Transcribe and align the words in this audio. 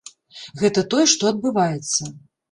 Гэта 0.61 0.83
тое, 0.93 1.03
што 1.11 1.29
адбываецца. 1.33 2.09